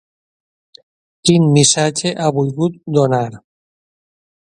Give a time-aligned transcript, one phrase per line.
[1.29, 3.23] Quin missatge ha volgut donar?